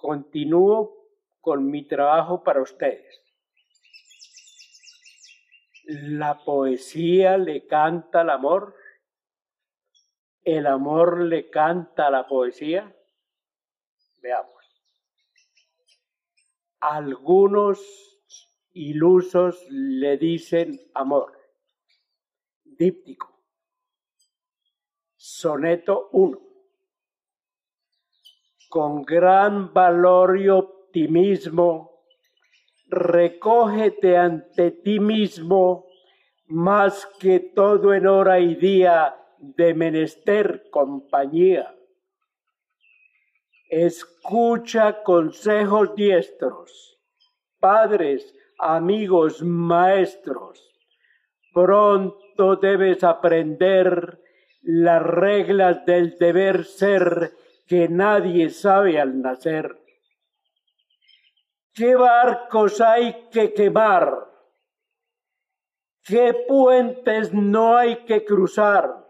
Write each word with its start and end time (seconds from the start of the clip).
continúo 0.00 0.96
con 1.40 1.70
mi 1.70 1.86
trabajo 1.86 2.42
para 2.42 2.62
ustedes. 2.62 3.20
La 5.84 6.38
poesía 6.38 7.36
le 7.36 7.66
canta 7.66 8.20
al 8.20 8.30
amor, 8.30 8.74
el 10.42 10.66
amor 10.66 11.20
le 11.20 11.50
canta 11.50 12.06
a 12.06 12.10
la 12.10 12.26
poesía. 12.26 12.94
Veamos. 14.22 14.64
Algunos 16.80 17.80
ilusos 18.72 19.66
le 19.68 20.16
dicen 20.16 20.80
amor. 20.94 21.38
Díptico. 22.64 23.38
Soneto 25.16 26.08
1. 26.12 26.49
Con 28.70 29.02
gran 29.02 29.74
valor 29.74 30.38
y 30.40 30.48
optimismo, 30.48 32.04
recógete 32.86 34.16
ante 34.16 34.70
ti 34.70 35.00
mismo 35.00 35.86
más 36.46 37.04
que 37.18 37.40
todo 37.40 37.92
en 37.92 38.06
hora 38.06 38.38
y 38.38 38.54
día 38.54 39.16
de 39.40 39.74
menester 39.74 40.70
compañía. 40.70 41.74
Escucha 43.68 45.02
consejos 45.02 45.96
diestros, 45.96 46.96
padres, 47.58 48.32
amigos, 48.56 49.42
maestros. 49.42 50.64
Pronto 51.52 52.54
debes 52.54 53.02
aprender 53.02 54.20
las 54.62 55.02
reglas 55.02 55.84
del 55.86 56.16
deber 56.18 56.64
ser 56.64 57.32
que 57.70 57.88
nadie 57.88 58.50
sabe 58.50 59.00
al 59.00 59.22
nacer. 59.22 59.80
¿Qué 61.72 61.94
barcos 61.94 62.80
hay 62.80 63.28
que 63.30 63.54
quemar? 63.54 64.26
¿Qué 66.02 66.34
puentes 66.48 67.32
no 67.32 67.76
hay 67.76 68.04
que 68.04 68.24
cruzar? 68.24 69.06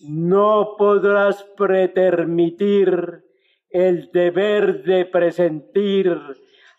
No 0.00 0.74
podrás 0.76 1.42
pretermitir 1.56 3.24
el 3.70 4.10
deber 4.12 4.82
de 4.84 5.06
presentir 5.06 6.20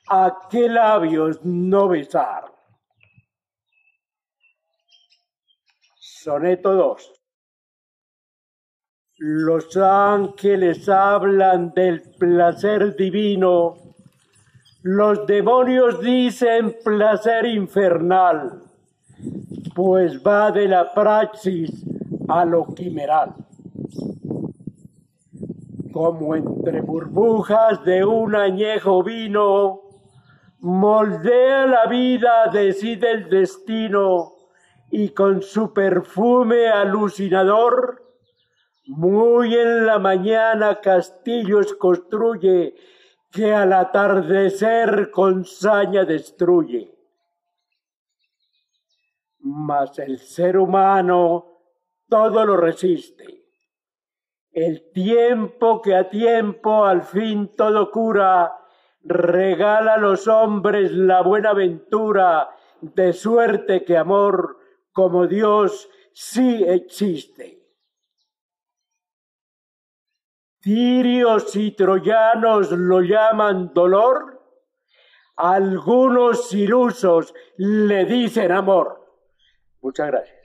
a 0.09 0.47
qué 0.47 0.69
labios 0.69 1.43
no 1.43 1.87
besar. 1.87 2.53
Soneto 5.95 6.75
2. 6.75 7.20
Los 9.23 9.77
ángeles 9.77 10.89
hablan 10.89 11.75
del 11.75 12.01
placer 12.17 12.95
divino, 12.95 13.75
los 14.81 15.27
demonios 15.27 16.01
dicen 16.01 16.75
placer 16.83 17.45
infernal, 17.45 18.63
pues 19.75 20.23
va 20.25 20.49
de 20.49 20.67
la 20.67 20.91
praxis 20.91 21.85
a 22.29 22.45
lo 22.45 22.65
quimeral. 22.73 23.35
Como 25.91 26.35
entre 26.35 26.81
burbujas 26.81 27.85
de 27.85 28.03
un 28.03 28.33
añejo 28.33 29.03
vino, 29.03 29.81
moldea 30.61 31.67
la 31.67 31.85
vida, 31.85 32.47
decide 32.51 33.11
el 33.11 33.29
destino, 33.29 34.33
y 34.89 35.09
con 35.09 35.43
su 35.43 35.71
perfume 35.73 36.69
alucinador, 36.69 38.10
muy 39.01 39.55
en 39.55 39.87
la 39.87 39.97
mañana 39.97 40.79
castillos 40.79 41.73
construye 41.73 42.75
que 43.31 43.51
al 43.51 43.73
atardecer 43.73 45.09
con 45.09 45.43
saña 45.43 46.05
destruye. 46.05 46.93
Mas 49.39 49.97
el 49.97 50.19
ser 50.19 50.55
humano 50.55 51.63
todo 52.07 52.45
lo 52.45 52.57
resiste. 52.57 53.45
El 54.51 54.91
tiempo 54.91 55.81
que 55.81 55.95
a 55.95 56.07
tiempo 56.07 56.85
al 56.85 57.01
fin 57.01 57.49
todo 57.57 57.89
cura, 57.89 58.53
regala 59.01 59.95
a 59.95 59.97
los 59.97 60.27
hombres 60.27 60.91
la 60.91 61.23
buena 61.23 61.53
ventura, 61.53 62.51
de 62.81 63.13
suerte 63.13 63.83
que 63.83 63.97
amor 63.97 64.57
como 64.91 65.25
Dios 65.25 65.89
sí 66.13 66.63
existe. 66.67 67.60
Tirios 70.61 71.55
y 71.55 71.71
troyanos 71.71 72.71
lo 72.71 73.01
llaman 73.01 73.73
dolor, 73.73 74.39
algunos 75.35 76.53
ilusos 76.53 77.33
le 77.57 78.05
dicen 78.05 78.51
amor. 78.51 79.03
Muchas 79.81 80.07
gracias. 80.07 80.40